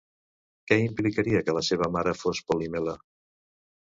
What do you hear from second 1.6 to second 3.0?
seva mare fos Polimela?